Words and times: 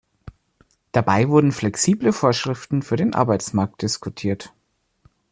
Dabei 0.93 1.29
wurden 1.29 1.51
flexible 1.51 2.11
Vorschriften 2.11 2.81
für 2.81 2.95
den 2.95 3.13
Arbeitsmarkt 3.13 3.83
diskutiert. 3.83 4.51